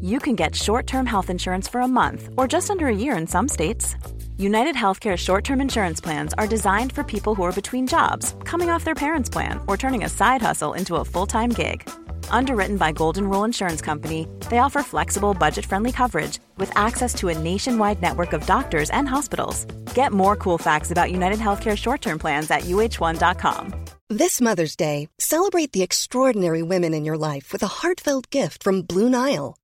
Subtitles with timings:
[0.00, 3.16] you can get short term health insurance for a month or just under a year
[3.16, 3.96] in some states.
[4.38, 8.70] United Healthcare short term insurance plans are designed for people who are between jobs, coming
[8.70, 11.88] off their parents' plan, or turning a side hustle into a full time gig.
[12.28, 17.28] Underwritten by Golden Rule Insurance Company, they offer flexible, budget friendly coverage with access to
[17.28, 19.64] a nationwide network of doctors and hospitals.
[19.94, 23.86] Get more cool facts about United Healthcare short term plans at uh1.com.
[24.08, 28.82] This Mother's Day, celebrate the extraordinary women in your life with a heartfelt gift from
[28.82, 29.56] Blue Nile.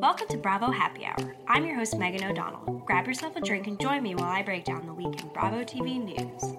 [0.00, 1.34] Welcome to Bravo Happy Hour.
[1.48, 2.82] I'm your host, Megan O'Donnell.
[2.84, 5.64] Grab yourself a drink and join me while I break down the week in Bravo
[5.64, 6.56] TV news.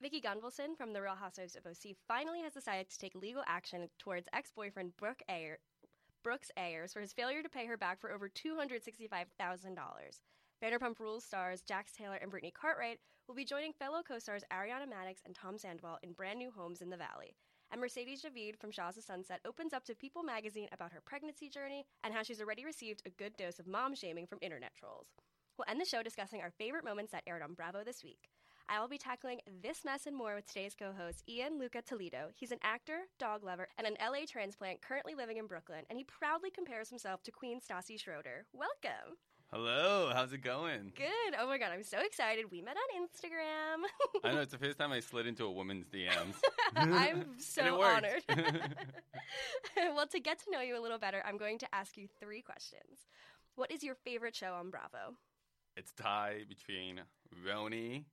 [0.00, 3.88] Vicki Gunvalson from The Real Housewives of OC finally has decided to take legal action
[3.98, 5.58] towards ex-boyfriend Brooke Ayer,
[6.24, 9.76] Brooks Ayers for his failure to pay her back for over $265,000.
[10.64, 15.18] Vanderpump Rules stars Jax Taylor and Brittany Cartwright will be joining fellow co-stars Ariana Madix
[15.26, 17.34] and Tom Sandoval in brand new homes in the Valley.
[17.72, 21.48] And Mercedes Javid from Shahs of Sunset opens up to People magazine about her pregnancy
[21.48, 25.06] journey and how she's already received a good dose of mom shaming from internet trolls.
[25.56, 28.28] We'll end the show discussing our favorite moments that aired on Bravo this week.
[28.68, 32.28] I will be tackling this mess and more with today's co host, Ian Luca Toledo.
[32.34, 36.04] He's an actor, dog lover, and an LA transplant currently living in Brooklyn, and he
[36.04, 38.44] proudly compares himself to Queen Stassi Schroeder.
[38.52, 39.16] Welcome.
[39.54, 40.94] Hello, how's it going?
[40.96, 41.34] Good.
[41.38, 42.46] Oh my god, I'm so excited.
[42.50, 43.84] We met on Instagram.
[44.24, 46.36] I know it's the first time I slid into a woman's DMs.
[46.74, 48.22] I'm so honored.
[49.76, 52.40] well, to get to know you a little better, I'm going to ask you three
[52.40, 53.06] questions.
[53.56, 55.16] What is your favorite show on Bravo?
[55.76, 57.02] it's tie between
[57.46, 58.04] Roni.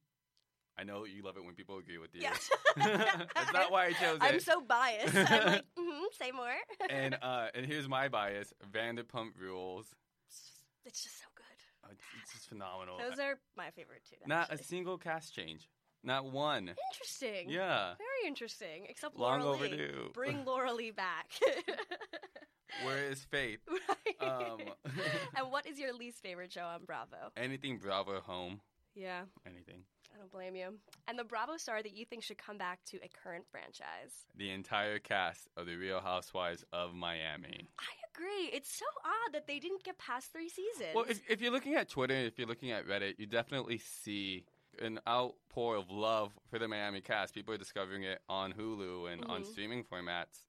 [0.78, 2.22] I know you love it when people agree with you.
[2.22, 2.50] Yes.
[2.76, 4.24] That's not why I chose it.
[4.24, 5.16] I'm so biased.
[5.16, 6.52] I'm like, mm-hmm, say more.
[6.90, 9.88] and uh, and here's my bias: Vanderpump Rules.
[10.86, 11.46] It's just so good.
[11.84, 12.98] Uh, it's, it's just phenomenal.
[12.98, 14.18] Those are my favorite too.
[14.28, 15.70] not a single cast change.
[16.04, 16.72] Not one.
[16.94, 17.50] Interesting.
[17.50, 17.94] Yeah.
[17.98, 18.86] Very interesting.
[18.88, 19.68] Except Long Laura Lee.
[19.68, 20.10] overdue.
[20.14, 21.28] Bring Laura Lee back.
[22.86, 23.60] Where is Faith?
[23.68, 24.16] Right.
[24.22, 24.60] Um,
[25.36, 27.32] and what is your least favorite show on Bravo?
[27.36, 28.62] Anything Bravo home.
[28.96, 29.84] Yeah, Anything.
[30.14, 30.74] I don't blame you.
[31.08, 34.26] And the Bravo star that you think should come back to a current franchise?
[34.36, 37.68] The entire cast of The Real Housewives of Miami.
[37.80, 38.50] I agree.
[38.54, 40.90] It's so odd that they didn't get past three seasons.
[40.94, 44.46] Well, if, if you're looking at Twitter, if you're looking at Reddit, you definitely see
[44.82, 47.34] an outpour of love for the Miami cast.
[47.34, 49.46] People are discovering it on Hulu and on Mhm.
[49.46, 50.46] streaming formats,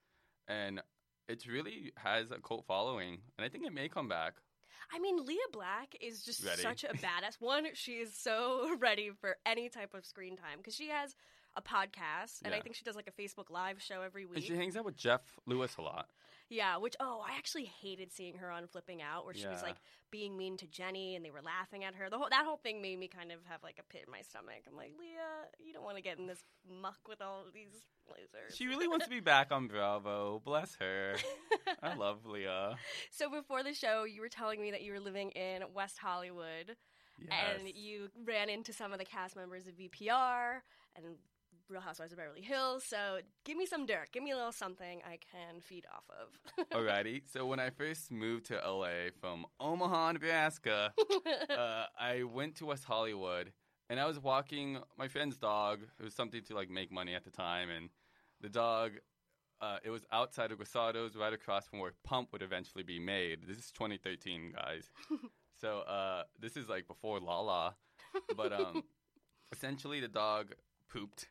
[0.49, 0.81] and
[1.29, 3.23] it really has a cult following.
[3.39, 4.35] And I think it may come back.
[4.93, 6.63] I mean, Lea Black is just Ready.
[6.63, 7.41] such a badass.
[7.41, 11.15] One, she is so ready for any type of screen time because she has
[11.57, 14.45] a podcast, and I think she does like a Facebook Live show every And week.
[14.45, 16.09] she hangs out with Jeff Lewis a lot.
[16.49, 19.77] Yeah, which oh, I actually hated seeing her on Flipping Out, where she was like
[20.11, 22.11] being mean to Jenny, and they were laughing at her.
[22.11, 24.23] The whole that whole thing made me kind of have like a pit in my
[24.23, 24.63] stomach.
[24.69, 25.07] I'm like, Lea,
[25.65, 28.57] you don't want to get in this muck with all these losers.
[28.57, 30.43] She really wants to be back on Bravo.
[30.45, 31.15] Bless her.
[31.83, 32.75] I love Lea.
[33.13, 36.75] so before the show, you were telling me that you were living in West Hollywood,
[37.31, 40.63] and you ran into some of the cast members of VPR
[40.97, 41.05] and
[41.71, 42.85] Real Housewives of Beverly Hills.
[42.85, 44.11] So give me some dirt.
[44.13, 46.69] Give me a little something I can feed off of.
[46.71, 47.23] Alrighty.
[47.33, 50.93] So when I first moved to LA from Omaha, Nebraska,
[51.51, 53.53] uh, I went to West Hollywood
[53.91, 55.81] and I was walking my friend's dog.
[55.99, 57.91] It was something to like make money at the time, and
[58.41, 58.93] the dog.
[59.63, 63.41] Uh, it was outside of Guasados, right across from where Pump would eventually be made.
[63.47, 64.89] This is 2013, guys.
[65.61, 67.75] so uh, this is like before Lala,
[68.39, 68.85] but um,
[69.53, 70.55] essentially the dog
[70.89, 71.29] pooped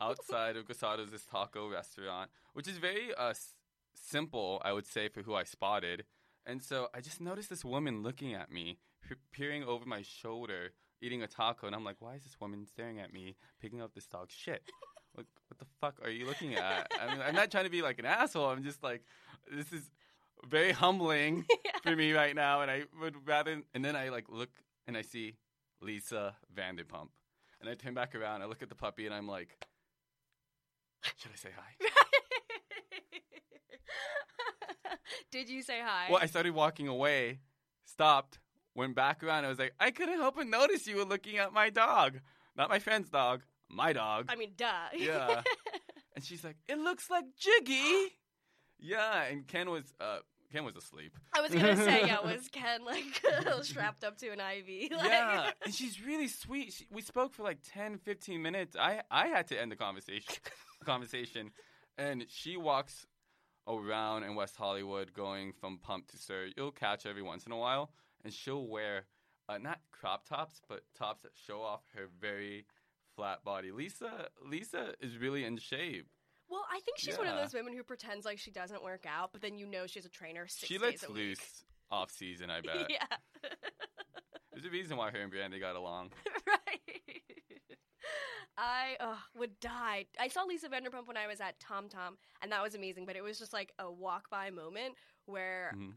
[0.00, 3.54] outside of Guasados, this taco restaurant, which is very uh, s-
[3.94, 6.04] simple, I would say, for who I spotted.
[6.46, 10.70] And so I just noticed this woman looking at me, pe- peering over my shoulder,
[11.02, 13.94] eating a taco, and I'm like, why is this woman staring at me, picking up
[13.94, 14.62] this dog's shit?
[15.16, 16.92] Like, what the fuck are you looking at?
[17.00, 18.46] I mean, I'm not trying to be like an asshole.
[18.50, 19.02] I'm just like,
[19.50, 19.90] this is
[20.48, 21.44] very humbling
[21.82, 23.60] for me right now, and I would rather.
[23.74, 24.50] And then I like look
[24.86, 25.34] and I see
[25.80, 27.08] Lisa Vanderpump,
[27.60, 28.42] and I turn back around.
[28.42, 29.48] I look at the puppy, and I'm like,
[31.16, 31.88] should I say hi?
[35.30, 36.06] Did you say hi?
[36.10, 37.40] Well, I started walking away,
[37.84, 38.38] stopped,
[38.74, 39.44] went back around.
[39.44, 42.20] I was like, I couldn't help but notice you were looking at my dog.
[42.56, 44.26] Not my friend's dog, my dog.
[44.28, 44.66] I mean, duh.
[44.96, 45.42] yeah.
[46.16, 48.06] And she's like, It looks like Giggy.
[48.80, 49.22] yeah.
[49.22, 50.18] And Ken was uh,
[50.52, 51.16] Ken was asleep.
[51.36, 53.04] I was gonna say, yeah, was Ken like
[53.62, 54.90] strapped up to an IV?
[54.96, 56.72] Like, Yeah, and she's really sweet.
[56.72, 58.76] She, we spoke for like 10, 15 minutes.
[58.76, 60.34] I I had to end the conversation
[60.84, 61.50] conversation,
[61.96, 63.06] and she walks
[63.66, 66.46] around in West Hollywood, going from pump to SUR.
[66.56, 67.90] You'll catch her every once in a while,
[68.24, 69.04] and she'll wear
[69.48, 72.64] uh, not crop tops, but tops that show off her very
[73.16, 73.70] flat body.
[73.70, 76.06] Lisa Lisa is really in shape.
[76.50, 79.30] Well, I think she's one of those women who pretends like she doesn't work out,
[79.32, 82.50] but then you know she's a trainer six she lets loose off season.
[82.50, 82.86] I bet.
[82.88, 83.04] yeah.
[84.52, 86.10] There's a reason why her and Brandi got along.
[86.46, 86.80] right.
[88.56, 90.06] I uh, would die.
[90.18, 93.06] I saw Lisa Vanderpump when I was at Tom Tom, and that was amazing.
[93.06, 94.94] But it was just like a walk by moment
[95.26, 95.92] where Mhm.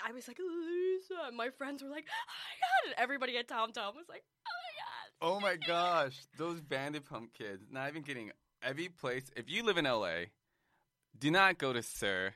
[0.00, 1.14] I I was like, Lisa.
[1.28, 4.24] and My friends were like, oh my god, and everybody at Tom Tom was like,
[4.46, 5.36] oh my god.
[5.36, 7.66] Oh my gosh, those Vanderpump kids!
[7.70, 8.30] Not even kidding.
[8.66, 10.26] Every place, if you live in LA,
[11.16, 12.34] do not go to SUR,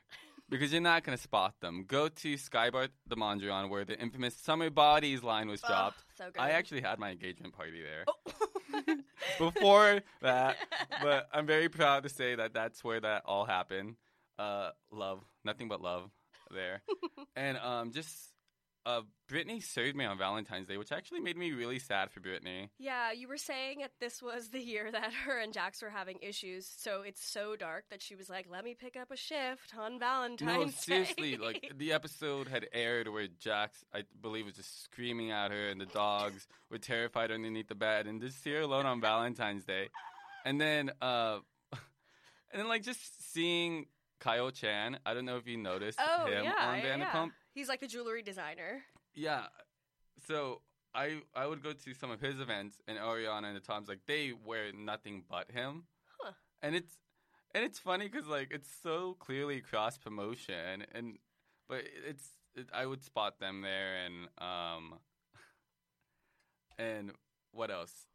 [0.49, 1.83] because you're not gonna spot them.
[1.85, 6.03] Go to Skybar the Mondrian, where the infamous Summer Bodies line was Oh, dropped.
[6.17, 6.39] so good.
[6.39, 8.95] I actually had my engagement party there Oh.
[9.51, 10.55] before that,
[11.03, 13.95] but I'm very proud to say that that's where that all happened.
[14.39, 16.09] Uh, love, nothing but love
[16.49, 16.81] there,
[17.35, 18.30] and um, just
[18.85, 22.69] uh, Brittany served me on Valentine's Day, which actually made me really sad for Brittany.
[22.79, 26.17] Yeah, you were saying that this was the year that her and Jax were having
[26.21, 29.73] issues, so it's so dark that she was like, "Let me pick up a shift
[29.77, 34.55] on Valentine's No, Day." seriously, like the episode had aired where Jax, I believe, was
[34.55, 38.51] just screaming at her, and the dogs were terrified underneath the bed, and just see
[38.51, 39.89] her alone on Valentine's Day,
[40.43, 41.37] and then, uh,
[41.71, 43.85] and then like just seeing
[44.19, 44.99] Kyle Chan.
[45.05, 47.29] I don't know if you noticed oh him yeah, on yeah, yeah.
[47.53, 48.83] He's like a jewelry designer.
[49.13, 49.45] Yeah.
[50.27, 50.61] So
[50.93, 53.99] I I would go to some of his events, and Ariana and the Toms like
[54.07, 55.83] they wear nothing but him,
[56.19, 56.33] Huh.
[56.61, 56.93] and it's
[57.53, 61.17] and it's funny because like it's so clearly cross promotion, and
[61.67, 64.99] but it's it, I would spot them there, and um
[66.77, 67.11] and
[67.51, 68.07] what else?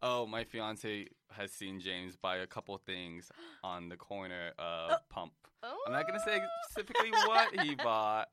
[0.00, 3.30] Oh, my fiance has seen James buy a couple things
[3.64, 5.32] on the corner of Pump.
[5.62, 6.40] Oh, I'm not gonna say
[6.70, 8.28] specifically what he bought.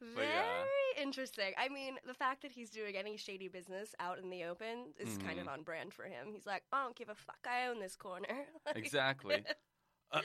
[0.00, 1.02] Very yeah.
[1.02, 1.52] interesting.
[1.58, 5.16] I mean, the fact that he's doing any shady business out in the open is
[5.18, 5.52] kind of Mhm.
[5.52, 6.32] on brand for him.
[6.32, 7.38] He's like, I don't give a fuck.
[7.48, 8.26] I own this corner.
[8.66, 9.44] Like- Exactly.
[10.12, 10.20] Uh,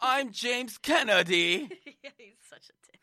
[0.00, 1.68] I'm James Kennedy.
[2.04, 3.00] yeah, he's such a dick.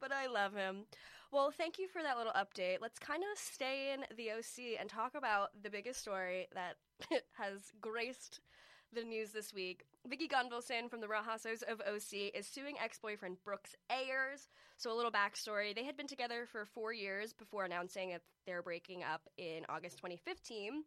[0.00, 0.86] But I love him.
[1.30, 2.78] Well, thank you for that little update.
[2.80, 6.74] Let's kind of stay in the OC and talk about the biggest story that
[7.34, 8.40] has graced
[8.92, 9.84] the news this week.
[10.06, 14.48] Vicki Gunvalson from the Housewives of OC is suing ex-boyfriend Brooks Ayers.
[14.76, 18.62] So a little backstory: they had been together for four years before announcing that they're
[18.62, 20.84] breaking up in August 2015.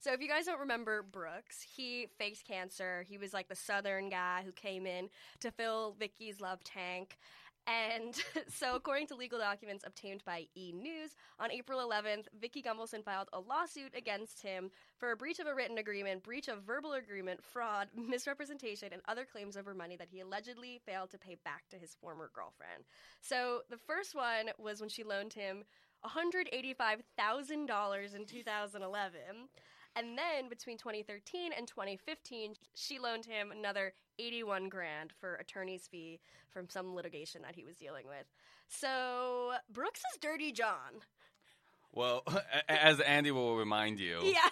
[0.00, 3.04] So if you guys don't remember Brooks, he faked cancer.
[3.08, 5.08] He was like the southern guy who came in
[5.40, 7.18] to fill Vicki's love tank.
[7.66, 8.14] And
[8.48, 10.72] so, according to legal documents obtained by E!
[10.72, 11.10] News,
[11.40, 15.54] on April 11th, Vicki Gunvalson filed a lawsuit against him for a breach of a
[15.54, 20.20] written agreement, breach of verbal agreement, fraud, misrepresentation, and other claims over money that he
[20.20, 22.84] allegedly failed to pay back to his former girlfriend.
[23.20, 25.64] So, the first one was when she loaned him
[26.04, 29.20] $185,000 in 2011.
[29.96, 36.20] And then between 2013 and 2015, she loaned him another 81 grand for attorney's fee
[36.50, 38.26] from some litigation that he was dealing with.
[38.68, 41.00] So Brooks is Dirty John.
[41.92, 42.24] Well,
[42.68, 44.48] as Andy will remind you, Yeah.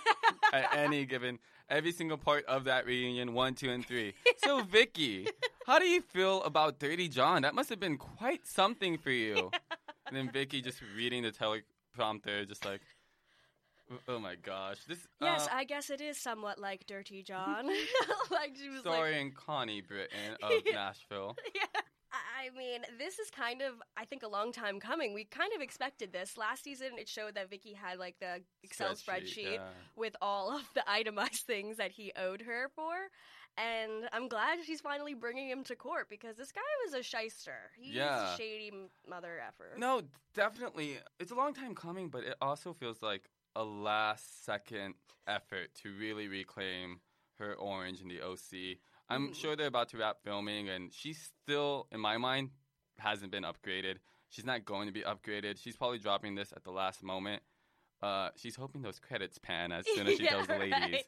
[0.52, 4.14] at any given every single part of that reunion, one, two, and three.
[4.44, 5.28] So, Vicki,
[5.66, 7.42] how do you feel about Dirty John?
[7.42, 9.50] That must have been quite something for you.
[10.06, 12.82] And then Vicki just reading the teleprompter, just like,
[14.08, 17.66] oh my gosh, this yes, uh, I guess it is somewhat like Dirty John.
[18.30, 21.36] like she was like, starring Connie Britton of Nashville.
[21.54, 21.80] yeah.
[22.12, 25.14] I mean, this is kind of, I think, a long time coming.
[25.14, 26.36] We kind of expected this.
[26.36, 29.68] Last season, it showed that Vicki had like the Excel spreadsheet, yeah.
[29.96, 32.92] with all of the itemized things that he owed her for.
[33.56, 37.70] And I'm glad she's finally bringing him to court because this guy was a shyster.
[37.76, 38.34] He's Yeah.
[38.34, 38.72] a shady
[39.08, 39.74] mother effer.
[39.76, 40.02] No,
[40.34, 40.98] definitely.
[41.20, 44.94] It's a long time coming, but it also feels like a last second
[45.26, 47.00] effort to really reclaim
[47.38, 48.78] her orange in the OC.
[49.08, 49.34] I'm Mm.
[49.34, 52.50] sure they're about to wrap filming, and she's still, in my mind,
[52.99, 53.99] hasn't been upgraded.
[54.30, 55.58] She's not going to be upgraded.
[55.61, 57.42] She's probably dropping this at the last moment.
[58.02, 61.04] Uh, she's hoping those credits pan as soon as she Yeah, tells the ladies.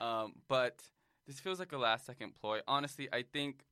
[0.00, 0.82] Um, but
[1.26, 2.60] this feels like a last second ploy.
[2.68, 3.64] Honestly, I think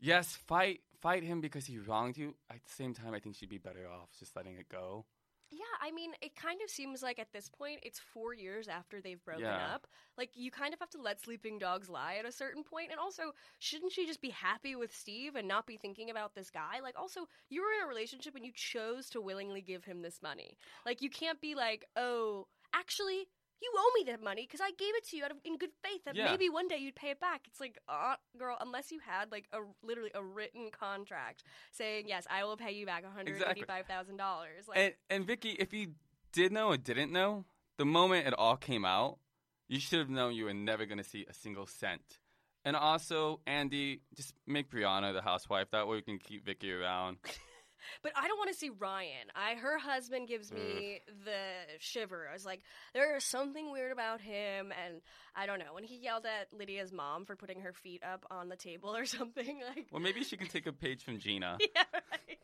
[0.00, 2.34] yes, fight fight him because he wronged you.
[2.50, 5.04] At the same time, I think she'd be better off just letting it go.
[5.88, 9.24] I mean, it kind of seems like at this point it's four years after they've
[9.24, 9.74] broken Yeah.
[9.74, 9.86] up.
[10.18, 12.90] Like, you kind of have to let sleeping dogs lie at a certain point.
[12.90, 16.50] And also, shouldn't she just be happy with Steve and not be thinking about this
[16.50, 16.80] guy?
[16.82, 20.20] Like, also, you were in a relationship and you chose to willingly give him this
[20.22, 20.58] money.
[20.84, 23.28] Like, you can't be like, oh, actually.
[23.60, 25.72] You owe me that money because I gave it to you out of in good
[25.82, 26.26] faith that Yeah.
[26.30, 27.42] maybe one day you'd pay it back.
[27.48, 32.26] It's like, uh, girl, unless you had like a literally a written contract saying yes,
[32.30, 34.68] I will pay you back one hundred eighty-five thousand dollars.
[34.68, 35.94] Like, And and Vicki, if you
[36.32, 37.44] did know or didn't know,
[37.78, 39.18] the moment it all came out,
[39.66, 42.20] you should have known you were never going to see a single cent.
[42.64, 45.70] And also, Andy, just make Briana the housewife.
[45.72, 47.16] That way we can keep Vicki around.
[48.02, 49.28] But I don't want to see Ryan.
[49.34, 51.24] I her husband gives me mm.
[51.24, 52.28] the shiver.
[52.30, 52.62] I was like,
[52.94, 55.00] there is something weird about him, and
[55.34, 55.74] I don't know.
[55.74, 59.04] When he yelled at Lydia's mom for putting her feet up on the table or
[59.06, 61.58] something, like, Well, maybe she can take a page from Gina.
[61.74, 62.38] yeah, right.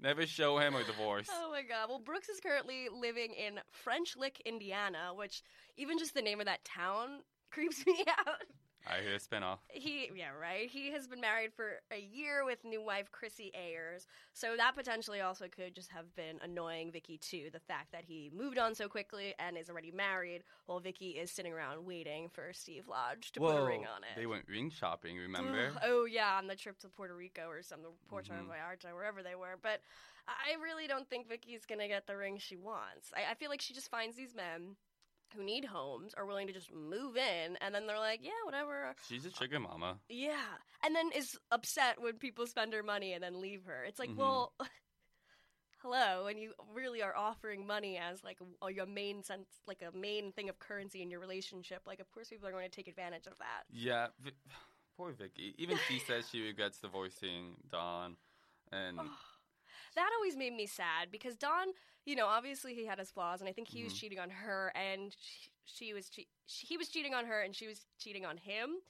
[0.00, 1.28] Never show him a divorce.
[1.30, 1.88] Oh my god.
[1.88, 5.42] Well, Brooks is currently living in French Lick, Indiana, which
[5.76, 7.20] even just the name of that town
[7.50, 8.44] creeps me out.
[8.90, 9.58] I hear a spinoff.
[9.68, 10.68] He, yeah, right.
[10.68, 15.20] He has been married for a year with new wife Chrissy Ayers, so that potentially
[15.20, 17.48] also could just have been annoying Vicki too.
[17.52, 21.30] The fact that he moved on so quickly and is already married, while Vicki is
[21.30, 24.16] sitting around waiting for Steve Lodge to put a ring on it.
[24.16, 25.72] They went ring shopping, remember?
[25.82, 28.48] Oh yeah, on the trip to Puerto Rico or some Puerto Mhm.
[28.48, 29.58] Vallarta, wherever they were.
[29.60, 29.82] But
[30.26, 33.12] I really don't think Vicki's gonna get the ring she wants.
[33.14, 34.76] I, I feel like she just finds these men
[35.34, 38.94] who need homes are willing to just move in, and then they're like, yeah, whatever.
[39.08, 39.98] She's a sugar mama.
[40.08, 43.84] Yeah, and then is upset when people spend her money and then leave her.
[43.84, 44.16] It's like, Mhm.
[44.16, 44.52] well.
[45.80, 48.38] Hello, and you really are offering money as like
[48.82, 51.82] a, main sense, like a main thing of currency in your relationship.
[51.86, 53.62] Like, of course, people are going to take advantage of that.
[53.70, 54.08] Yeah,
[54.96, 55.54] poor Vicki.
[55.56, 58.16] Even she says she regrets divorcing Don.
[58.72, 58.98] And
[59.98, 61.68] that always made me sad because Don,
[62.06, 63.96] you know, obviously he had his flaws, and I think he was Mhm.
[64.00, 67.54] cheating on her, and she, she was che- she, he was cheating on her, and
[67.54, 68.80] she was cheating on him.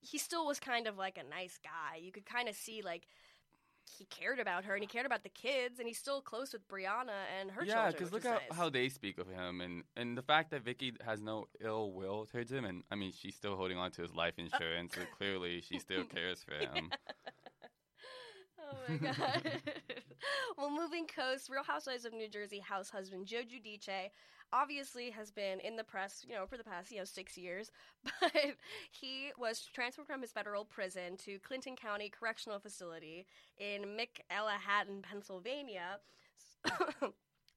[0.00, 1.96] He still was kind of like a nice guy.
[1.98, 3.06] You could kind of see like
[3.98, 6.66] he cared about her, and he cared about the kids, and he's still close with
[6.68, 8.56] Briana and her yeah, because look at nice.
[8.56, 12.26] how they speak of him, and and the fact that Vicki has no ill will
[12.26, 15.60] towards him, and I mean she's still holding on to his life insurance, so clearly
[15.60, 16.90] she still cares for him.
[18.64, 19.60] Oh my god.
[20.58, 24.10] well, moving coast, Real Housewives of New Jersey house husband Joe Giudice
[24.52, 27.70] obviously has been in the press, you know, for the past, you know, six years.
[28.20, 28.56] But
[28.90, 33.26] he was transferred from his federal prison to Clinton County Correctional Facility
[33.58, 35.98] in McElhattan, Pennsylvania.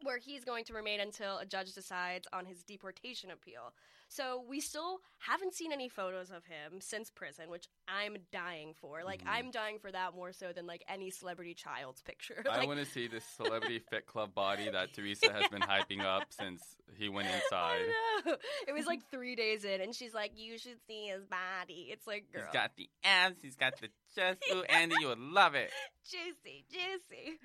[0.04, 3.74] Where he's going to remain until a judge decides on his deportation appeal.
[4.10, 9.04] So we still haven't seen any photos of him since prison, which I'm dying for.
[9.04, 9.27] Like Mhm.
[9.27, 12.42] I'm dying for that more so than like any celebrity child's picture.
[12.50, 16.01] I like, want to see this celebrity fit club body that Teresa has been hyping
[16.06, 16.62] up since
[16.98, 17.82] he went inside.
[17.82, 18.38] I know.
[18.68, 22.08] It was like three days in, and she's like, "You should see his body." It's
[22.08, 24.39] like, girl, He's got the abs, he's got the chest.
[24.54, 25.72] Ooh, Andy, you would love it.
[26.10, 27.39] juicy, juicy.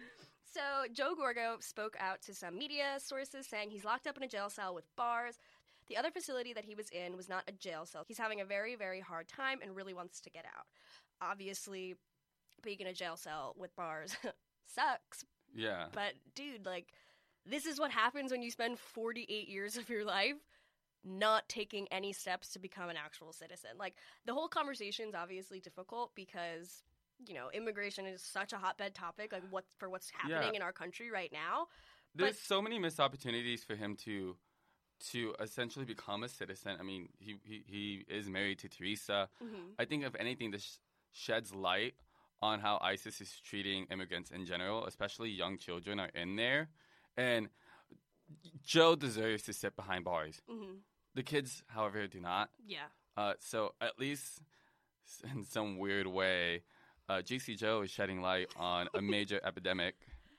[0.53, 0.61] So
[0.93, 4.51] Joe Gorga spoke out to some media sources saying he's locked up in a jail
[4.51, 5.39] cell with bars.
[5.89, 8.05] The other facility that he was in was not a jail cell.
[8.07, 10.67] He's having a very, very hard time and really wants to get out.
[11.21, 11.97] Obviously,
[12.63, 14.17] being in a jail cell with bars
[14.67, 15.87] sucks, Yeah.
[15.93, 16.93] but dude, like,
[17.45, 20.37] this is what happens when you spend 48 years of your life
[21.05, 23.71] not taking any steps to become an actual citizen.
[23.79, 23.95] Like,
[24.25, 26.85] the whole conversation is obviously difficult because,
[27.27, 30.57] you know, immigration is such a hotbed topic, like, what for what's happening Yeah.
[30.57, 31.69] in our country right now.
[32.15, 34.37] There's But- so many missed opportunities for him to
[35.11, 36.77] to essentially become a citizen.
[36.79, 39.29] I mean, he he, he is married to Teresa.
[39.43, 39.75] Mhm.
[39.79, 40.79] I think if anything, this
[41.11, 41.97] sheds light
[42.41, 46.71] on how ICE is treating immigrants in general, especially young children are in there,
[47.17, 47.51] and
[48.63, 50.41] Joe deserves to sit behind bars.
[50.47, 50.79] hmm
[51.15, 52.51] The kids, however, do not.
[52.65, 52.89] Yeah.
[53.17, 54.41] Uh, so at least
[55.25, 56.65] in some weird way,
[57.09, 59.95] uh, GC Joe is shedding light on a major epidemic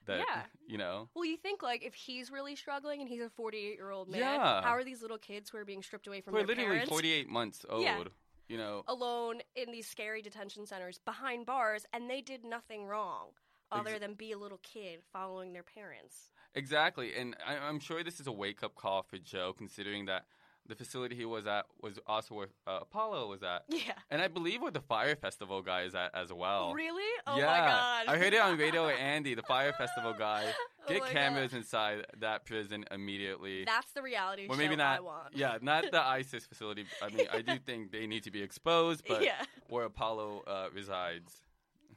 [0.06, 0.42] that Yeah.
[0.68, 1.10] you know.
[1.16, 4.22] Well, you think like if he's really struggling and he's a 48 year old man,
[4.22, 4.62] Yeah.
[4.62, 6.90] how are these little kids who are being stripped away from We're their literally parents
[6.90, 7.84] 48 months old.
[7.84, 8.04] Yeah.
[8.50, 13.30] You know, alone in these scary detention centers behind bars, and they did nothing wrong
[13.72, 16.30] other Ex- than be a little kid following their parents?
[16.54, 17.16] exactly.
[17.16, 20.26] And I, I'm sure this is a wake up call for Joe, considering that
[20.68, 23.64] the facility he was at was also where uh, Apollo was at.
[23.74, 23.94] Yeah.
[24.12, 26.74] And I believe where the Fyre Festival guy is at as well.
[26.74, 27.04] Really?
[27.28, 28.06] Oh yeah, my god!
[28.08, 30.46] I heard it on radio Andy, the Fyre Festival guy.
[30.48, 31.58] Oh Get my cameras God.
[31.58, 33.66] inside that prison immediately.
[33.66, 34.98] That's the reality Well, show maybe not.
[34.98, 35.36] I want.
[35.36, 36.86] Yeah, not the ICE facility.
[37.02, 39.44] I mean, I do think they need to be exposed, but yeah.
[39.70, 41.34] where Apollo uh, resides.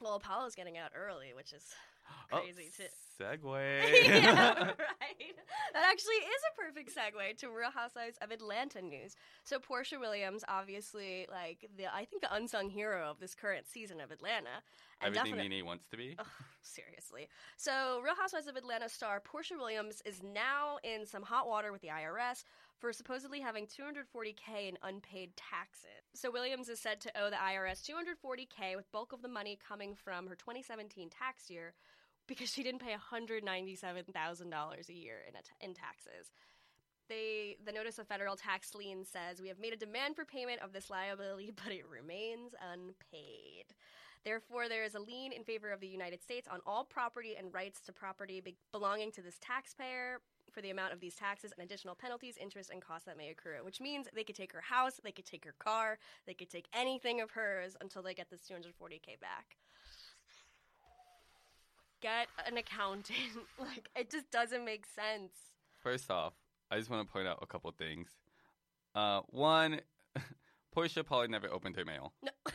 [0.00, 1.64] Well, Apollo's getting out early, which is
[2.32, 2.88] Oh, crazy oh, too.
[3.22, 4.04] Segue.
[4.04, 5.36] yeah, right.
[5.72, 9.14] That actually is a perfect segue to Real Housewives of Atlanta news.
[9.44, 14.00] So Porsha Williams, obviously, like the I think the unsung hero of this current season
[14.00, 14.62] of Atlanta.
[15.00, 16.16] And Everything Nene wants to be.
[16.18, 16.26] Ugh,
[16.62, 17.28] seriously.
[17.56, 21.82] So, Real Housewives of Atlanta star Porsha Williams is now in some hot water with
[21.82, 22.44] the IRS
[22.78, 25.90] for supposedly having 240k in unpaid taxes.
[26.14, 29.94] So, Williams is said to owe the IRS 240k, with bulk of the money coming
[29.94, 31.74] from her 2017 tax year
[32.26, 36.32] because she didn't pay $197,000 a year in, a t- in taxes.
[37.08, 40.60] They, the notice of federal tax lien says we have made a demand for payment
[40.62, 43.66] of this liability, but it remains unpaid.
[44.24, 47.54] Therefore, there is a lien in favor of the United States on all property and
[47.54, 50.18] rights to property be- belonging to this taxpayer
[50.50, 53.62] for the amount of these taxes and additional penalties, interest, and costs that may accrue.
[53.62, 56.66] Which means they could take her house, they could take her car, they could take
[56.74, 59.58] anything of hers until they get this 240k back.
[62.02, 63.18] Get an accountant.
[63.58, 65.32] like, it just doesn't make sense.
[65.82, 66.34] First off,
[66.70, 68.08] I just want to point out a couple things.
[68.94, 69.80] Uh, one,
[70.76, 72.12] Porsha probably never opened her mail.
[72.22, 72.30] No.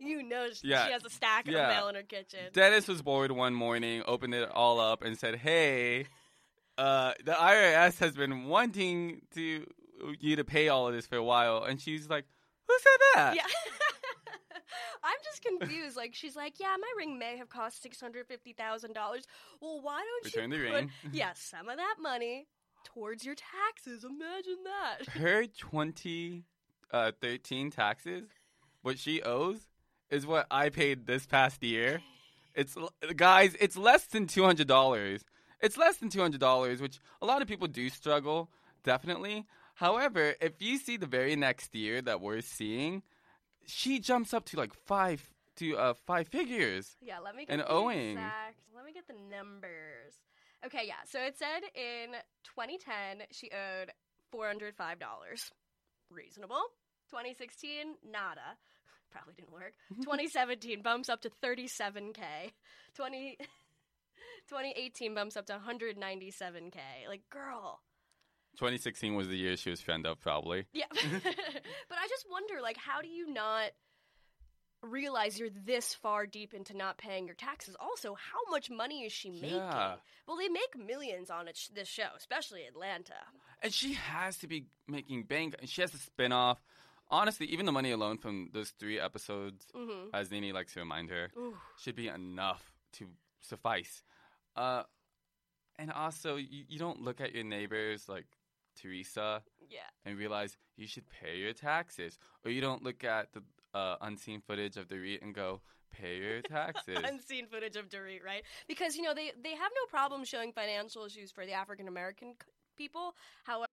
[0.00, 0.86] you know she, Yeah.
[0.86, 1.68] she has a stack Yeah.
[1.70, 2.40] of mail in her kitchen.
[2.52, 6.06] Dennis was bored one morning, opened it all up, and said, "Hey,
[6.78, 9.66] uh, the IRS has been wanting to
[10.20, 12.24] you to pay all of this for a while," and she's like,
[12.68, 13.46] "Who said that?" Yeah.
[15.58, 15.96] Confused.
[15.96, 19.24] Like she's like, yeah, my ring may have cost six hundred fifty thousand dollars.
[19.60, 20.90] Well, why don't Return you the put ring.
[21.12, 22.46] yeah some of that money
[22.84, 24.04] towards your taxes?
[24.04, 25.08] Imagine that.
[25.20, 26.42] Her 2013
[26.92, 28.24] uh, taxes,
[28.82, 29.60] what she owes,
[30.10, 32.00] is what I paid this past year.
[32.54, 32.76] It's
[33.16, 35.24] guys, it's less than two hundred dollars.
[35.60, 38.50] It's less than two hundred dollars, which a lot of people do struggle,
[38.82, 39.46] definitely.
[39.74, 43.02] However, if you see the very next year that we're seeing,
[43.66, 46.96] she jumps up to like five to uh five figures.
[47.00, 48.12] Yeah, let me get And the owing.
[48.12, 48.60] exact.
[48.74, 50.14] Let me get the numbers.
[50.64, 51.02] Okay, yeah.
[51.06, 52.12] So it said in
[52.44, 53.90] 2010 she owed
[54.30, 55.50] four hundred five dollars.
[56.10, 56.62] Reasonable.
[57.10, 58.40] 2016, nada.
[59.12, 59.72] Probably didn't work.
[60.02, 62.16] 2017 bumps up to 37k.
[62.94, 63.36] 20
[64.48, 66.76] 2018 bumps up to 197k.
[67.08, 67.80] Like, girl.
[68.58, 70.66] 2016 was the year she was fend up, probably.
[70.72, 70.84] Yeah.
[70.92, 71.02] but
[71.98, 73.70] I just wonder, like, how do you not
[74.90, 77.76] realize you're this far deep into not paying your taxes?
[77.80, 79.56] Also, how much money is she making?
[79.56, 79.96] Yeah.
[80.26, 83.14] Well, they make millions on it, this show, especially Atlanta.
[83.62, 85.54] And she has to be making bank.
[85.58, 86.58] And she has to spin off.
[87.08, 90.10] Honestly, even the money alone from those three episodes, Mhm.
[90.12, 91.56] as Nene likes to remind her, Ooh.
[91.78, 93.08] should be enough to
[93.40, 94.02] suffice.
[94.56, 94.82] Uh,
[95.78, 98.26] and also, you, you don't look at your neighbors like
[98.74, 99.88] Teresa Yeah.
[100.04, 102.18] and realize you should pay your taxes.
[102.44, 103.42] Or you don't look at the
[103.76, 105.60] uh, unseen footage of Dorit and go,
[105.92, 106.98] pay your taxes.
[107.04, 108.42] Unseen footage of Dorit, right?
[108.68, 112.34] Because, you know, they, they have no problem showing financial issues for the African American
[112.76, 113.14] people.
[113.44, 113.66] However,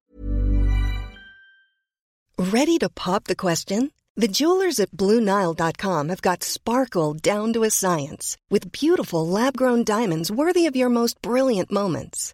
[2.37, 3.91] Ready to pop the question?
[4.15, 9.83] The jewelers at BlueNile.com have got sparkle down to a science with beautiful lab grown
[9.83, 12.33] diamonds worthy of your most brilliant moments.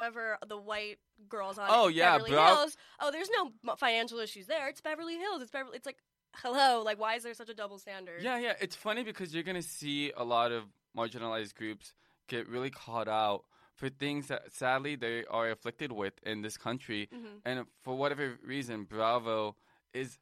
[0.00, 4.46] However, the white girls on Oh, yeah, Beverly Bra- Hills, oh, there's no financial issues
[4.46, 4.68] there.
[4.68, 5.42] It's Beverly Hills.
[5.42, 5.76] It's Beverly.
[5.76, 5.98] It's like,
[6.36, 8.22] hello, like, why is there such a double standard?
[8.22, 8.54] Yeah, yeah.
[8.60, 10.64] It's funny because you're gonna see a lot of
[10.96, 11.94] marginalized groups
[12.28, 17.08] get really caught out for things that sadly they are afflicted with in this country,
[17.12, 17.40] Mhm.
[17.44, 19.56] and for whatever reason, Bravo
[19.92, 20.18] is.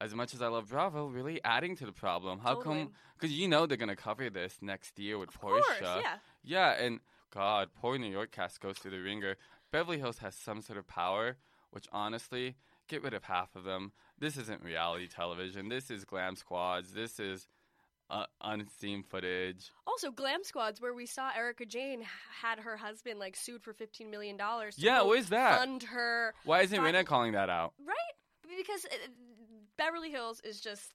[0.00, 2.40] As much as I love Bravo, really adding to the problem.
[2.40, 2.86] How Totally.
[2.86, 2.92] come?
[3.14, 6.18] Because you know they're gonna cover this next year with Of course, yeah.
[6.42, 6.98] Yeah, and
[7.34, 9.36] God, poor New York cast goes through the ringer.
[9.70, 11.36] Beverly Hills has some sort of power,
[11.70, 12.56] which honestly,
[12.88, 13.92] get rid of half of them.
[14.18, 15.68] This isn't reality television.
[15.68, 16.92] This is glam squads.
[16.92, 17.48] This is
[18.10, 19.70] uh, unseen footage.
[19.86, 22.02] Also, Glam Squads, where we saw Erika Jayne
[22.42, 24.74] had her husband like sued for fifteen million dollars.
[24.76, 25.58] Yeah, what is that?
[25.58, 26.78] Fund her, Why isn't.
[26.78, 27.72] Rinna calling that out?
[27.86, 28.56] right?
[28.58, 28.96] Because uh,
[29.78, 30.92] Beverly Hills is just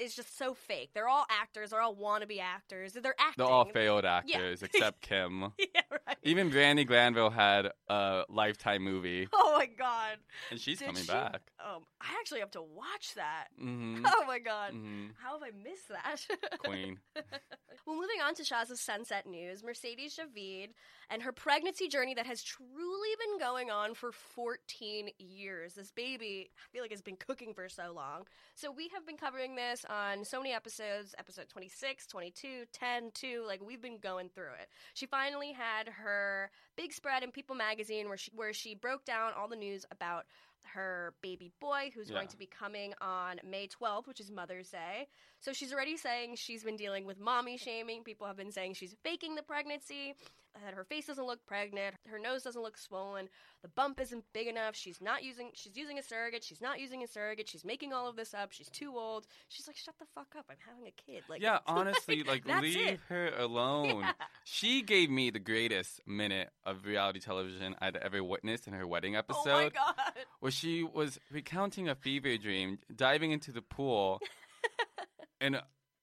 [0.00, 0.90] is just so fake.
[0.94, 1.70] They're all actors.
[1.70, 2.92] They're all wannabe actors.
[2.94, 3.44] They're acting.
[3.44, 5.52] They're all failed actors except Kim.
[5.58, 6.16] yeah, right.
[6.22, 10.16] Even Brandi Glanville had a Lifetime movie, Oh my god.
[10.50, 11.12] and she's Did coming she?
[11.12, 11.42] back.
[11.64, 13.48] Um, I actually have to watch that.
[13.58, 14.72] hmm Oh my god.
[14.72, 16.26] hmm How have I missed that?
[16.58, 16.98] Queen.
[17.86, 20.70] well, moving on to Shaz's Sunset News, Mercedes Javid
[21.10, 25.74] and her pregnancy journey that has truly been going on for 14 years.
[25.74, 28.26] This baby, I feel like, has been cooking for so long.
[28.54, 33.44] So we have been covering this on so many episodes episode 26, 22, 10, 2.
[33.46, 34.68] Like, we've been going through it.
[34.94, 39.32] She finally had her big spread in People magazine where she, where she broke down
[39.36, 40.26] all the news about
[40.62, 45.08] her baby boy who's going to be coming on May 12th, which is Mother's Day.
[45.40, 48.04] So she's already saying she's been dealing with mommy shaming.
[48.04, 50.14] People have been saying she's faking the pregnancy,
[50.64, 53.28] that her face doesn't look pregnant, her nose doesn't look swollen,
[53.62, 54.74] the bump isn't big enough.
[54.74, 58.08] She's not using she's using a surrogate, she's not using a surrogate, she's making all
[58.08, 58.52] of this up.
[58.52, 59.26] She's too old.
[59.48, 60.46] She's like, "Shut the fuck up.
[60.50, 63.00] I'm having a kid." Like yeah, honestly, like that's leave it.
[63.08, 64.00] her alone.
[64.00, 64.12] Yeah.
[64.44, 69.16] She gave me the greatest minute of reality television I'd ever witnessed in her wedding
[69.16, 69.94] episode, Oh my god.
[70.40, 74.20] where she was recounting a fever dream, diving into the pool,
[75.40, 75.60] and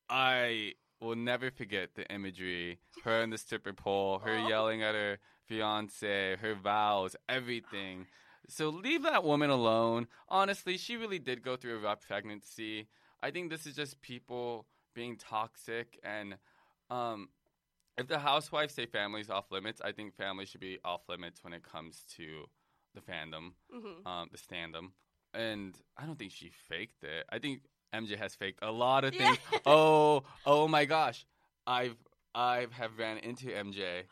[0.09, 2.79] I will never forget the imagery.
[3.03, 4.47] Her in the stripper pole, her Oh.
[4.49, 8.07] yelling at her fiance, her vows, everything.
[8.49, 10.07] So leave that woman alone.
[10.29, 12.87] Honestly, she really did go through a rough pregnancy.
[13.21, 16.37] I think this is just people being toxic and
[16.89, 17.29] um
[17.97, 21.53] if the housewives say families off limits, I think families should be off limits when
[21.53, 22.45] it comes to
[22.93, 24.91] the fandom, hmm um, the standum.
[25.33, 27.25] And I don't think she faked it.
[27.29, 27.61] I think
[27.93, 29.27] MJ has faked a lot of Yeah.
[29.35, 29.39] things.
[29.65, 31.25] oh, oh my gosh,
[31.65, 31.95] I've
[32.35, 34.03] I have ran into MJ.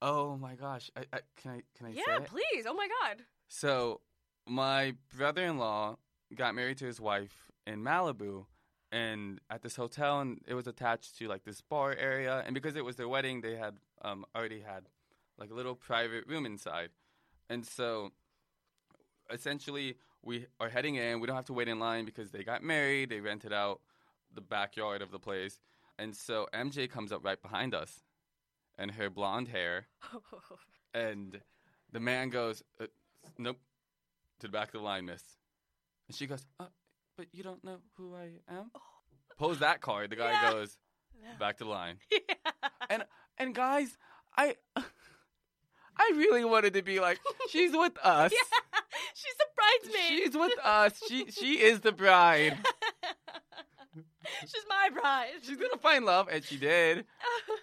[0.00, 2.66] Oh my gosh, I, I, can I can I say Yeah, please.
[2.66, 3.24] Oh my god.
[3.48, 4.00] So,
[4.46, 5.96] my brother in law
[6.34, 8.46] got married to his wife in Malibu
[8.92, 12.42] and at this hotel, and it was attached to like this bar area.
[12.46, 14.84] And because it was their wedding, they had um, already had
[15.36, 16.90] like a little private room inside.
[17.50, 18.12] And so,
[19.30, 21.20] essentially, we are heading in.
[21.20, 23.80] We don't have to wait in line because they got married, they rented out
[24.34, 25.58] the backyard of the place.
[25.98, 28.02] And so, MJ comes up right behind us,
[28.76, 29.86] and her blonde hair
[30.94, 31.40] and
[31.92, 32.86] the man goes, uh,
[33.38, 33.58] "Nope,
[34.40, 35.22] to the back of the line, miss."
[36.08, 36.66] And she goes, uh,
[37.16, 38.70] "But you don't know who I am."
[39.38, 40.10] Pulls that card.
[40.10, 40.50] The guy Yeah.
[40.52, 40.76] goes,
[41.40, 42.34] "Back to the line." yeah.
[42.90, 43.04] And
[43.38, 43.96] and guys,
[44.36, 47.18] I I really wanted to be like,
[47.50, 48.32] "She's with us.
[48.32, 48.38] Yeah.
[49.82, 50.18] She's bridesmaid.
[50.18, 51.00] She's with us.
[51.08, 52.58] She she is the bride.
[54.42, 55.30] She's my bride.
[55.42, 57.04] She's gonna find love, and she did.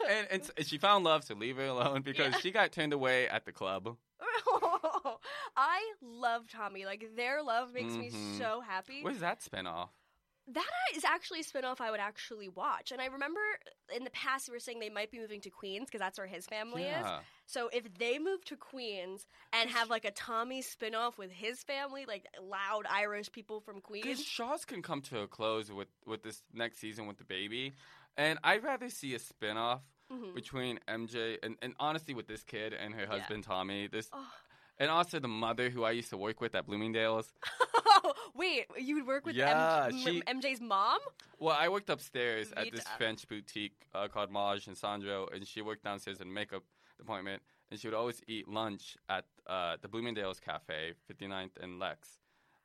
[0.09, 2.39] And and, and she found love, so leave her alone because Yeah.
[2.39, 3.97] she got turned away at the club.
[5.57, 6.85] I love Tommy.
[6.85, 8.37] Like their love makes me Mhm.
[8.37, 8.99] so happy.
[9.01, 9.89] Where's that spinoff?
[10.47, 10.63] That
[10.95, 12.91] is actually a spinoff I would actually watch.
[12.91, 13.39] And I remember
[13.95, 16.27] in the past we were saying they might be moving to Queens because that's where
[16.27, 17.05] his family is.
[17.47, 22.05] So if they move to Queens and have like a Tommy spinoff with his family,
[22.07, 24.23] like loud Irish people from Because Queens.
[24.23, 27.73] Shahs can come to a close with, with this next season with the baby.
[28.15, 29.81] And I'd rather see a spinoff
[30.11, 30.35] Mhm.
[30.35, 33.07] between MJ and, and honestly with this kid and her Yeah.
[33.19, 33.87] husband Tommy.
[33.87, 34.31] This Oh.
[34.77, 37.33] and also the mother who I used to work with at Bloomingdale's.
[38.35, 40.99] Wait, you would work with Yeah, M- she- MJ's mom?
[41.39, 45.61] Well, I worked upstairs at this French boutique uh, called Maje and Sandro, and she
[45.61, 46.63] worked downstairs in the makeup
[46.97, 47.41] department.
[47.71, 52.09] And she would always eat lunch at uh, the Bloomingdale's Cafe, 59th and Lex,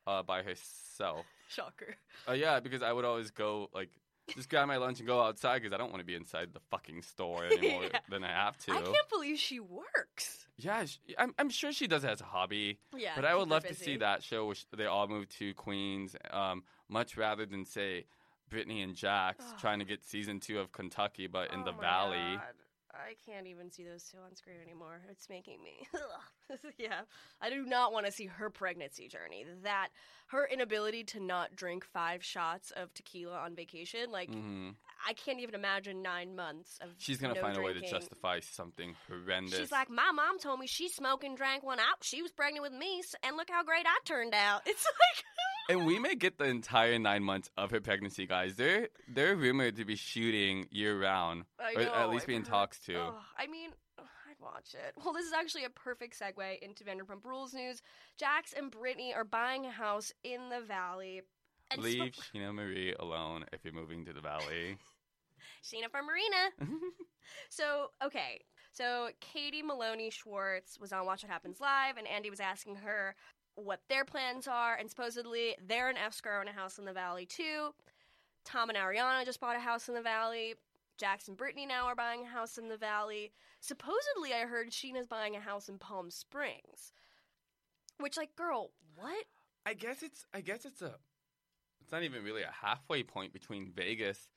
[0.06, 1.24] uh, by herself.
[1.48, 1.96] Shocker.
[2.28, 3.88] Uh, yeah, because I would always go like
[4.35, 6.61] just grab my lunch and go outside because I don't want to be inside the
[6.71, 7.99] fucking store anymore Yeah.
[8.09, 8.73] than I have to.
[8.73, 10.47] I can't believe she works.
[10.59, 12.79] Yeah, sh I'm, I'm sure she does it as a hobby.
[12.97, 16.14] Yeah, but I would love to see that show where they all move to Queens,
[16.31, 18.05] um, much rather than say
[18.51, 22.37] Brittany and Jax trying to get season two of Kentucky, but in Oh the Valley.
[22.37, 22.43] God.
[22.92, 25.00] I can't even see those two on screen anymore.
[25.11, 25.87] It's making me.
[26.79, 27.03] yeah.
[27.40, 29.44] I do not want to see her pregnancy journey.
[29.62, 29.88] That,
[30.29, 34.70] her inability to not drink five shots of tequila on vacation, like, hmm
[35.09, 36.90] I can't even imagine nine months of.
[36.98, 39.59] She's gonna no find a way to justify something horrendous.
[39.59, 42.03] She's like, my mom told me she smoked and drank one out.
[42.03, 44.62] She was pregnant with me, and look how great I turned out.
[44.66, 45.24] It's like,
[45.70, 48.54] and we may get the entire nine months of her pregnancy, guys.
[48.56, 52.44] They're they're rumored to be shooting year round, or know, at least I've be heard-
[52.46, 53.00] talks to.
[53.00, 54.94] Ugh, I mean, I'd watch it.
[55.04, 57.83] Well, this is actually a perfect segue into Vanderpump Rules news.
[58.18, 61.22] Jax and Brittany are buying a house in the Valley.
[61.72, 64.76] And Leave sp- Scheana Marie alone if you're moving to the Valley.
[65.64, 66.50] Scheana from Marina.
[67.48, 68.40] so, okay.
[68.72, 73.14] So, Katie Maloney Schwartz was on Watch What Happens Live, and Andy was asking her
[73.55, 77.27] what their plans are, and supposedly they're an escrow in a house in the Valley,
[77.27, 77.75] too.
[78.45, 80.55] Tom and Ariana just bought a house in the Valley.
[81.27, 83.33] And Brittany now are buying a house in the Valley.
[83.61, 86.93] Supposedly, I heard Scheana's buying a house in Palm Springs.
[87.99, 89.25] Which, like, girl, what?
[89.65, 90.97] I guess it's I guess it's a
[91.81, 94.29] it's not even really a halfway point between Vegas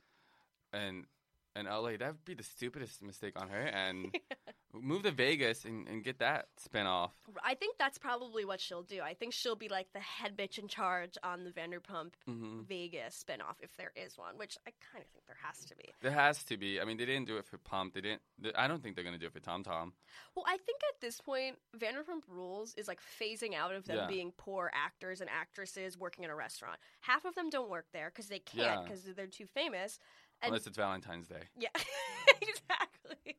[0.71, 1.05] and
[1.55, 1.97] and LA.
[1.97, 4.15] That would be the stupidest mistake on her and
[4.73, 7.11] move to Vegas and, and get that spin off.
[7.43, 9.01] I think that's probably what she'll do.
[9.01, 12.65] I think she'll be like the head bitch in charge on the Vanderpump Mhm.
[12.65, 15.93] Vegas spinoff if there is one, which I kind of think there has to be.
[16.01, 16.79] There has to be.
[16.81, 17.93] I mean, they didn't do it for Pump.
[17.93, 18.21] They didn't.
[18.39, 19.93] they- I don't think they're gonna do it for Tom Tom.
[20.35, 24.07] Well, I think at this point, Vanderpump Rules is like phasing out of them Yeah.
[24.07, 26.79] being poor actors and actresses working in a restaurant.
[27.01, 28.83] Half of them don't work there because they can't Yeah.
[28.83, 29.99] because they're too famous.
[30.43, 31.43] Unless it's Valentine's Day.
[31.57, 31.69] yeah,
[32.41, 33.35] exactly.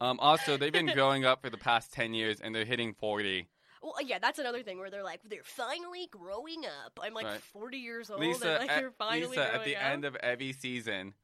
[0.00, 3.48] Um, also, they've been growing up for the past ten years, and they're hitting forty.
[3.82, 6.98] well, yeah, that's another thing where they're like they're finally growing up.
[7.02, 7.40] I'm like Right.
[7.40, 9.82] 40 years old, Lisa, and like at, you're finally Lisa, at the up.
[9.84, 11.14] end of every season,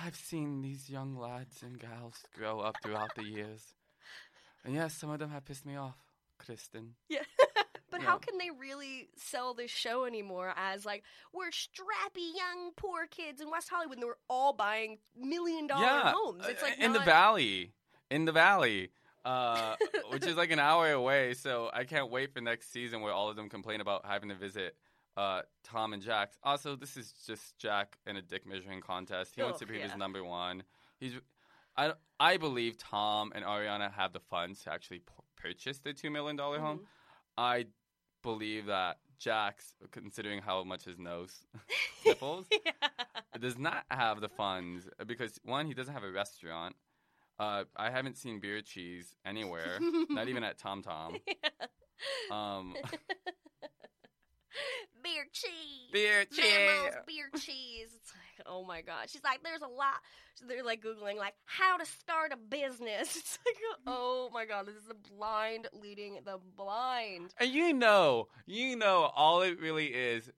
[0.00, 3.74] I've seen these young lads and gals grow up throughout the years,
[4.64, 5.96] and yes, some of them have pissed me off,
[6.38, 6.94] Kristen.
[7.08, 7.20] Yeah.
[7.92, 8.06] But Yeah.
[8.08, 13.40] how can they really sell this show anymore as like we're strappy young poor kids
[13.40, 16.44] in West Hollywood and we're all buying million dollar yeah, homes?
[16.48, 17.72] It's uh, like in the valley,
[18.10, 18.90] in the valley,
[19.24, 19.76] uh,
[20.08, 21.34] which is like an hour away.
[21.34, 24.34] So I can't wait for next season where all of them complain about having to
[24.34, 24.74] visit
[25.16, 26.38] uh, Tom and Jax.
[26.42, 29.34] Also, this is just Jack in a dick measuring contest.
[29.36, 29.88] He wants to prove yeah.
[29.88, 30.62] his number one.
[30.98, 31.12] He's,
[31.76, 36.10] I, I believe Tom and Ariana have the funds to actually p- purchase the two
[36.10, 36.78] million dollar home.
[36.78, 36.86] Mm-hmm.
[37.36, 37.66] I
[38.22, 41.44] believe that Jax, considering how much his nose
[42.06, 42.46] nipples,
[43.40, 46.74] does not have the funds because one, he doesn't have a restaurant.
[47.38, 49.78] Uh, I haven't seen beer cheese anywhere,
[50.10, 51.16] not even at Tom Tom.
[52.30, 52.74] Um,
[55.02, 55.90] beer cheese.
[55.92, 56.92] beer cheese.
[57.06, 57.98] beer cheese.
[58.46, 59.08] Oh my god.
[59.08, 59.94] She's like, there's a lot.
[60.46, 63.16] They're like googling like how to start a business.
[63.22, 67.34] It's like, oh my god, this is the blind leading the blind.
[67.38, 70.30] And you know, you know, all it really is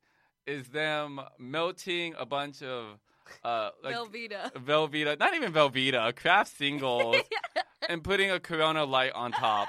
[0.47, 2.99] is them melting a bunch of
[3.43, 4.53] uh, like Velveeta.
[4.53, 7.17] Velveeta, not even Velveeta, Kraft singles,
[7.89, 9.69] and putting a Corona light on top.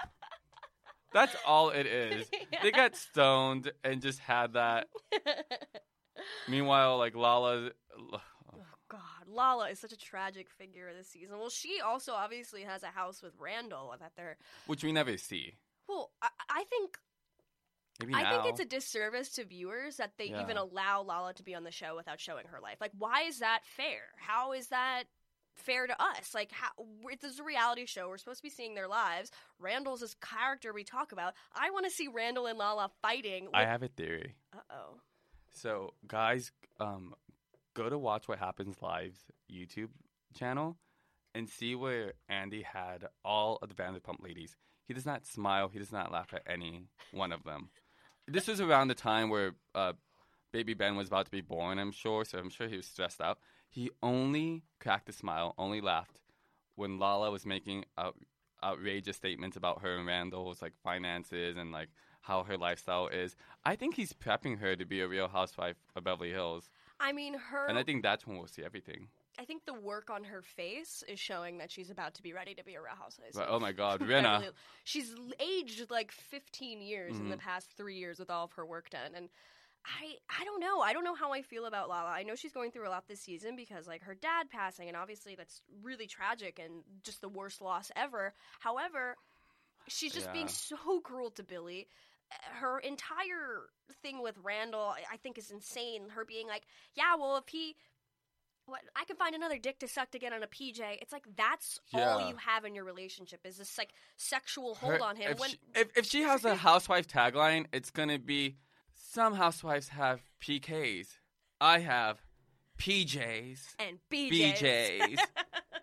[1.14, 2.28] That's all it is.
[2.64, 4.88] They got stoned and just had that.
[6.48, 8.20] Meanwhile, like Lala, Oh
[8.90, 11.38] God, Lala is such a tragic figure this season.
[11.40, 14.38] Well, she also obviously has a house with Randall that they're.
[14.68, 15.56] which we never see.
[15.88, 16.98] Well, I, I think
[18.00, 20.42] Maybe I think it's a disservice to viewers that they Yeah.
[20.42, 22.78] even allow Lala to be on the show without showing her life.
[22.82, 24.02] Like, why is that fair?
[24.18, 25.04] How is that
[25.56, 26.34] fair to us?
[26.36, 26.72] Like, how
[27.22, 29.32] this is a reality show, we're supposed to be seeing their lives.
[29.60, 31.34] Randall's this character we talk about.
[31.56, 33.48] I want to see Randall and Lala fighting.
[33.54, 34.36] I have a theory.
[34.54, 35.00] Uh oh.
[35.56, 37.14] So, guys, um,
[37.76, 39.88] go to Watch What Happens Live's YouTube
[40.38, 40.76] channel
[41.34, 44.58] and see where Andy had all of the Vanderpump ladies.
[44.86, 45.70] He does not smile.
[45.70, 47.70] He does not laugh at any one of them.
[48.28, 49.94] This was around the time where uh,
[50.52, 52.26] baby Ben was about to be born, I'm sure.
[52.26, 53.40] So I'm sure he was stressed out.
[53.70, 56.20] He only cracked a smile, only laughed
[56.76, 58.16] when Lala was making out,
[58.62, 61.90] outrageous statements about her and Randall's like finances and like
[62.26, 63.36] how her lifestyle is.
[63.64, 66.70] I think he's prepping her to be a real housewife of Beverly Hills.
[67.00, 67.68] I mean, her.
[67.68, 69.08] And I think that's when we'll see everything.
[69.38, 72.56] I think the work on her face is showing that she's about to be ready
[72.56, 73.36] to be a Real housewife.
[73.48, 74.50] Oh my God, Beverly-
[74.86, 77.40] She's aged like 15 years in the Mhm.
[77.42, 79.30] past three years with all of her work done, and
[79.86, 80.80] I I don't know.
[80.80, 82.10] I don't know how I feel about Lala.
[82.10, 84.98] I know she's going through a lot this season because like her dad passing, and
[84.98, 88.34] obviously that's really tragic and just the worst loss ever.
[88.62, 89.16] However,
[89.88, 91.88] she's just being so cruel to Billy.
[92.60, 93.70] Her entire
[94.02, 96.10] thing with Randall, I- think, is insane.
[96.10, 96.64] Her being like,
[96.96, 97.76] "Yeah, well, if he
[98.66, 100.80] what I can find another dick to suck to get on a PJ.
[101.02, 105.02] It's like that's all you have in your relationship is this like sexual Her- hold
[105.02, 105.32] on him.
[105.34, 108.56] If, when she, if, if she has a housewife tagline, it's gonna be
[108.94, 111.18] some housewives have PKs.
[111.62, 112.22] I have
[112.80, 113.76] PJs.
[113.80, 114.60] and BJ's.
[114.60, 115.18] BJs.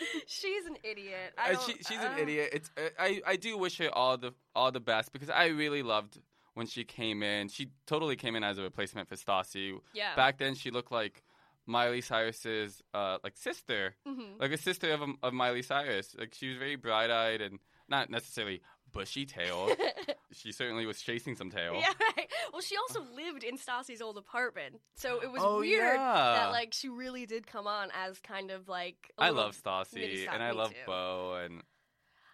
[0.26, 1.32] she's an idiot.
[1.38, 2.50] I Uh, she, she's an uh, idiot.
[2.52, 5.82] It's uh, I I do wish her all the all the best because I really
[5.82, 6.18] loved
[6.54, 7.48] when she came in.
[7.48, 9.78] She totally came in as a replacement for Stassi.
[9.94, 10.14] Yeah.
[10.16, 11.22] Back then, she looked like
[11.66, 14.38] Miley Cyrus's uh like sister, Mhm.
[14.40, 16.14] like a sister of of Miley Cyrus.
[16.18, 17.58] Like she was very bright eyed and
[17.88, 19.70] not necessarily bushy tail.
[20.32, 21.74] she certainly was chasing some tail.
[21.74, 22.28] Yeah, right.
[22.52, 26.34] Well, she also lived in Stassi's old apartment, so it was Oh, weird yeah.
[26.38, 28.96] that like she really did come on as kind of like.
[29.18, 30.76] I love Stassi and I love too.
[30.86, 31.62] Beau and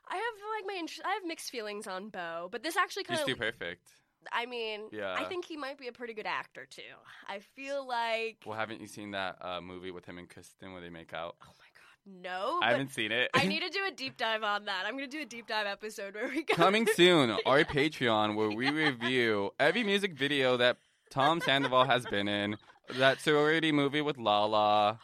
[0.08, 0.22] I have
[0.58, 3.34] like my int- I have mixed feelings on Beau, but this actually kind he's of.
[3.34, 3.88] too perfect.
[4.32, 5.14] I mean, yeah.
[5.16, 6.82] I think he might be a pretty good actor too.
[7.28, 8.38] I feel like.
[8.44, 11.36] Well, haven't you seen that uh, movie with him and Kristen where they make out?
[11.42, 11.75] oh my god,
[12.06, 12.60] no!
[12.62, 13.30] I haven't seen it.
[13.34, 14.84] I need to do a deep dive on that.
[14.86, 16.54] I'm going to do a deep dive episode where we go.
[16.54, 20.78] Coming soon, our Patreon, where we review every music video that
[21.10, 22.56] Tom Sandoval has been in.
[22.98, 25.00] That sorority movie with Lala.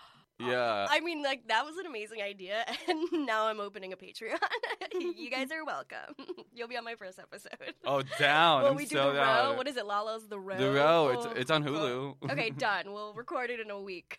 [0.47, 0.87] Yeah.
[0.91, 4.39] I mean, like that was an amazing idea, and now I'm opening a Patreon.
[4.95, 6.15] you guys are welcome.
[6.55, 7.75] You'll be on my first episode.
[7.85, 8.63] Oh, down.
[8.63, 9.51] Well, I'm we do so the down.
[9.53, 9.57] row.
[9.57, 9.87] What is it?
[9.87, 10.59] Lala's the row.
[10.59, 11.09] The Row.
[11.11, 12.17] It's- Oh, it's on oh.
[12.21, 12.31] Hulu.
[12.33, 12.93] okay, done.
[12.93, 14.19] We'll record it in a week.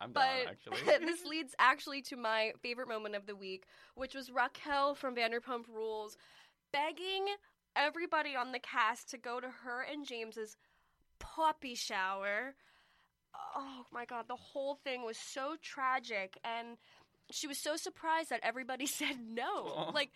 [0.00, 1.06] I'm but down, actually.
[1.06, 3.64] this leads actually to my favorite moment of the week,
[3.94, 6.16] which was Raquel from Vanderpump Rules
[6.72, 7.26] begging
[7.76, 10.56] everybody on the cast to go to her and James's
[11.18, 12.54] puppy shower.
[13.56, 16.76] Oh my god, the whole thing was so tragic and
[17.30, 19.66] she was so surprised that everybody said no.
[19.68, 19.90] Aw.
[19.94, 20.10] Like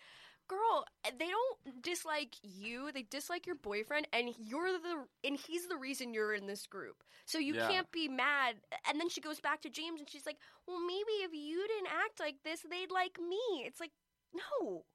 [0.47, 0.83] girl,
[1.19, 6.13] they don't dislike you, they dislike your boyfriend and you're the and he's the reason
[6.13, 7.03] you're in this group.
[7.25, 7.67] So you Yeah.
[7.67, 8.55] can't be mad.
[8.89, 11.93] And then she goes back to James and she's like, "Well, maybe if you didn't
[12.05, 13.91] act like this, they'd like me." It's like,
[14.33, 14.85] "No.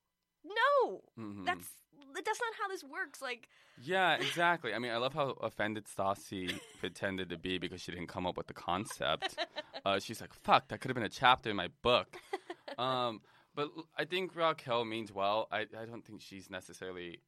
[0.45, 1.03] No.
[1.19, 1.45] Mhm.
[1.47, 1.75] That's
[2.25, 3.21] that's not how this works.
[3.23, 3.49] Like,
[3.83, 4.75] Yeah, exactly.
[4.75, 8.37] I mean, I love how offended Stassi pretended to be because she didn't come up
[8.37, 9.37] with the concept.
[9.87, 12.17] Uh, she's like, "Fuck, that could have been a chapter in my book."
[12.79, 13.21] Um,
[13.55, 15.47] but I think Raquel means well.
[15.53, 17.21] I I don't think she's necessarily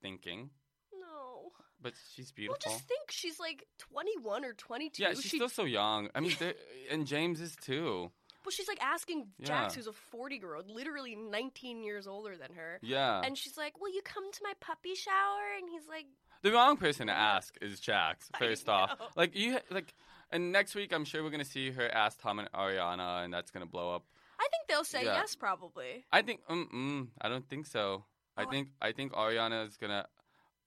[0.00, 0.50] thinking,
[0.92, 1.50] no.
[1.80, 2.58] but she's beautiful.
[2.64, 5.02] Well, just think she's like 21 or 22.
[5.02, 6.08] yeah, she's she, still so young.
[6.14, 6.36] I mean,
[6.90, 8.10] and James is too.
[8.44, 9.76] Well, she's like asking Jax, Yeah.
[9.78, 12.78] who's a 40 year old, literally 19 years older than her.
[12.82, 16.06] Yeah, And she's like, "Will you come to my puppy shower?" And he's like,
[16.42, 18.28] the wrong person to ask is Jax.
[18.38, 19.94] First off, like you like,
[20.30, 23.50] and next week I'm sure we're gonna see her ask Tom and Ariana, and that's
[23.50, 24.04] gonna blow up.
[24.40, 25.14] "I think they'll say Yeah.
[25.20, 28.04] yes, probably." I think mm, I don't think so.
[28.36, 30.06] I Oh, I- think I think Ariana is gonna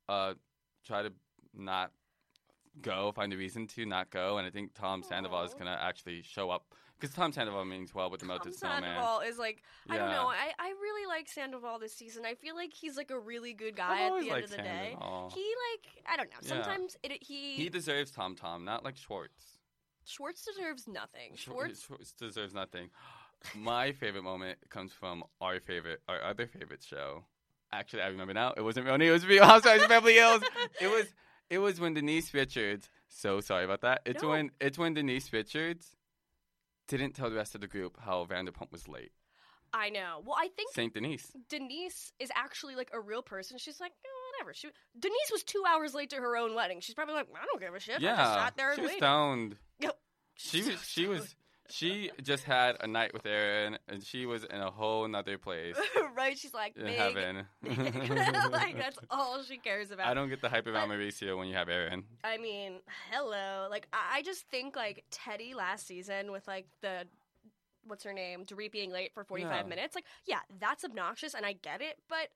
[0.07, 0.35] uh
[0.85, 1.11] try to
[1.53, 1.91] not
[2.81, 6.21] go, find a reason to not go, and I think Tom Sandoval is gonna actually
[6.21, 8.83] show up because Tom Sandoval means well with the Tom melted snowman.
[8.83, 10.15] Sandoval is like, I don't Yeah.
[10.15, 10.27] know.
[10.27, 12.25] I, I really like Sandoval this season.
[12.25, 14.57] I feel like he's like a really good guy at always the end liked of
[14.57, 14.89] the day.
[15.33, 16.37] He like, I don't know.
[16.41, 16.47] Yeah.
[16.63, 19.59] Sometimes it, he, He deserves Tom Tom, not like Schwartz.
[20.05, 21.31] Schwartz deserves nothing.
[21.35, 22.89] Schwartz, Schwartz, Schwartz deserves nothing.
[23.55, 27.23] My favorite moment comes from our favorite, our other favorite show.
[27.71, 28.53] Actually, I remember now.
[28.55, 29.01] It wasn't News.
[29.09, 30.41] It was Real Housewives of Beverly Hills.
[30.79, 31.05] It was.
[31.49, 32.89] It was when Denise Richards.
[33.07, 34.01] So sorry about that.
[34.05, 34.29] It's No.
[34.29, 34.51] when.
[34.61, 35.95] It's when Denise Richards
[36.87, 39.11] didn't tell the rest of the group how Vanderpump was late.
[39.73, 40.21] I know.
[40.25, 41.31] Well, I think Saint Denise.
[41.49, 43.57] Denise is actually like a real person.
[43.57, 44.53] She's like, "Eh, whatever.
[44.53, 46.79] She Denise was two hours late to her own wedding.
[46.79, 47.95] She's probably like, I don't give a shit.
[47.95, 48.99] I just Yeah, sat there and she was waited.
[48.99, 49.57] stoned.
[49.79, 49.97] Yep.
[50.37, 50.83] She was.
[50.85, 51.35] She was.
[51.69, 55.75] She just had a night with Aaron, and she was in a whole nother place
[56.15, 56.37] right?
[56.37, 56.95] She's like, in big.
[56.95, 57.47] heaven.
[58.51, 60.07] like that's all she cares about.
[60.07, 62.03] I don't get the hype around Mauricio when you have Aaron.
[62.23, 62.79] I mean,
[63.11, 63.67] hello.
[63.69, 67.05] Like, I, I just think like Teddi last season with like the
[67.87, 69.69] what's her name, Dorit being late for forty five Yeah.
[69.69, 69.95] minutes.
[69.95, 72.29] Like, yeah, that's obnoxious, and I get it, but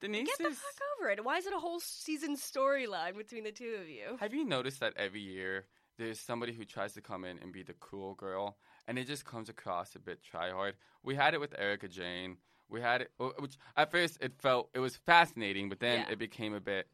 [0.00, 0.58] Denise get the is.
[0.58, 1.24] fuck over it.
[1.24, 4.16] Why is it a whole season storyline between the two of you?
[4.20, 5.64] Have you noticed that every year
[5.98, 8.56] there's somebody who tries to come in and be the cool girl,
[8.86, 10.76] and it just comes across a bit try hard?
[11.02, 12.36] We had it with Erika Jayne.
[12.70, 16.12] We had it, which at first it felt it was fascinating, but then Yeah.
[16.12, 16.88] it became a bit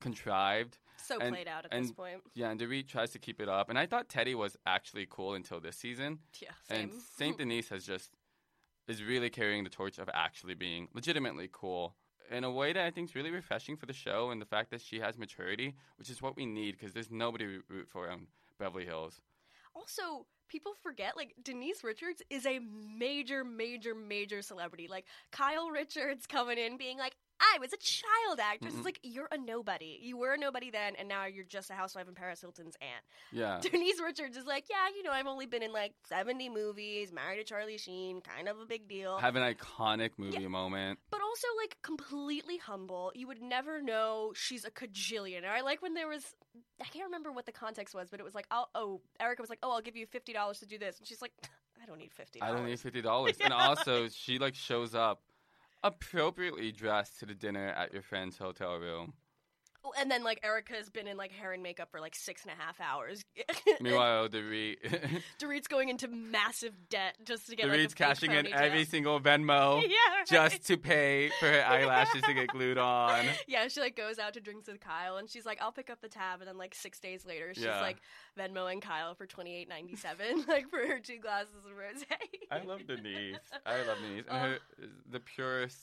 [0.00, 0.78] contrived.
[0.96, 2.22] So And- played out at and this point.
[2.34, 5.34] Yeah, and Dorit tries to keep it up, and I thought Teddi was actually cool
[5.34, 6.20] until this season.
[6.40, 6.90] Yeah, same.
[6.90, 8.10] And Saint Denise has just
[8.88, 11.94] is really carrying the torch of actually being legitimately cool
[12.30, 14.70] in a way that I think is really refreshing for the show, and the fact
[14.70, 18.08] that she has maturity, which is what we need because there's nobody to root for
[18.08, 18.26] in
[18.58, 19.20] Beverly Hills.
[19.74, 24.88] Also, people forget like Denise Richards is a major, major, major celebrity.
[24.88, 28.72] Like Kyle Richards coming in being like, I was a child actress.
[28.74, 28.84] It's Mhm.
[28.84, 29.98] like you're a nobody.
[30.02, 33.04] You were a nobody then, and now you're just a housewife in Paris Hilton's aunt.
[33.32, 37.12] Yeah, Denise Richards is like, yeah, you know, I've only been in like 70 movies,
[37.12, 39.18] married to Charlie Sheen, kind of a big deal.
[39.18, 40.98] have an iconic movie moment.
[41.10, 43.12] but also like completely humble.
[43.14, 45.50] You would never know she's a cajillionaire.
[45.50, 46.34] I like when there was
[46.80, 49.50] I can't remember what the context was, but it was like, oh, oh Erika was
[49.50, 51.32] like, oh, I'll give you fifty dollars to do this, and she's like,
[51.82, 52.42] I don't need fifty.
[52.42, 55.22] I don't need fifty dollars, and also she like shows up
[55.82, 59.14] appropriately dressed to the dinner at your friend's hotel room.
[59.98, 62.62] And then like Erika's been in like hair and makeup for like six and a
[62.62, 63.22] half hours.
[63.80, 64.76] Meanwhile, Dorit
[65.40, 69.20] Dorit's going into massive debt just to get like, Dorit's fake cashing in every single
[69.20, 70.26] Venmo Yeah, right.
[70.26, 73.24] just to pay for her eyelashes to get glued on.
[73.48, 76.00] Yeah, she like goes out to drinks with Kyle, and she's like, "I'll pick up
[76.02, 77.80] the tab," and then like six days later, she's Yeah.
[77.80, 77.98] like
[78.38, 82.04] Venmoing Kyle for twenty eight ninety seven, like for her two glasses of rosé.
[82.50, 83.36] I love Denise.
[83.64, 84.24] I love Denise.
[84.30, 84.58] And her,
[85.10, 85.78] the purest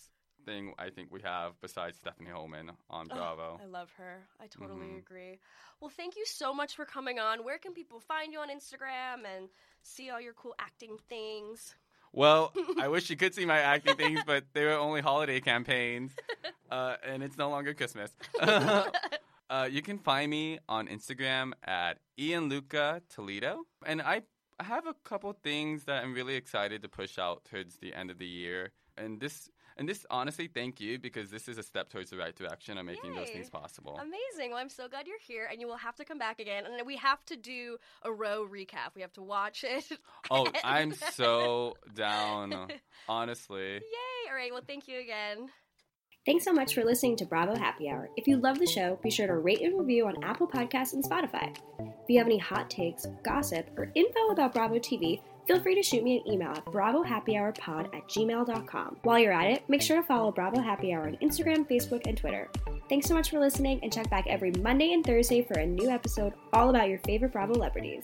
[0.48, 3.60] thing I think we have besides Stephanie Hollman on Oh, Bravo.
[3.62, 4.28] I love her.
[4.40, 4.98] I totally Mhm.
[5.00, 5.40] agree.
[5.80, 7.44] Well, thank you so much for coming on.
[7.44, 9.50] Where can people find you on Instagram and
[9.84, 11.76] see all your cool acting things?
[12.14, 12.54] Well,
[12.86, 16.16] I wish you could see my acting things, but they were only holiday campaigns,
[16.72, 18.12] uh, and it's no longer Christmas.
[19.50, 24.24] uh, you can find me on Instagram at Ian Luca Toledo, and I
[24.60, 28.18] have a couple things that I'm really excited to push out towards the end of
[28.18, 28.72] the year.
[28.98, 32.36] And this, and this, honestly, thank you because this is a step towards the right
[32.36, 34.00] direction of making those things possible.
[34.02, 34.52] Amazing.
[34.52, 36.66] Well, I'm so glad you're here, and you will have to come back again.
[36.66, 38.96] And we have to do a row recap.
[38.96, 39.86] We have to watch it.
[40.30, 42.68] Oh, I'm so down,
[43.08, 43.76] honestly.
[43.76, 44.30] Yay!
[44.30, 44.52] All right.
[44.52, 45.50] Well, thank you again.
[46.26, 48.10] Thanks so much for listening to Bravo Happy Hour.
[48.18, 51.04] If you love the show, be sure to rate and review on Apple Podcasts and
[51.04, 51.56] Spotify.
[51.80, 55.84] If you have any hot takes, gossip, or info about Bravo TV, feel free to
[55.84, 58.98] shoot me an email at bravohappyhourpod at gmail.com.
[59.04, 62.18] While you're at it, make sure to follow Bravo Happy Hour on Instagram, Facebook, and
[62.18, 62.50] Twitter.
[62.90, 65.90] Thanks so much for listening, and check back every Monday and Thursday for a new
[65.90, 68.04] episode all about your favorite Bravo celebrities.